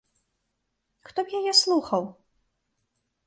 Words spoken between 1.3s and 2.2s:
яе слухаў?